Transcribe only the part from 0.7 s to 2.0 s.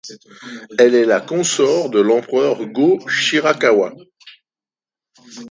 Elle est la consort de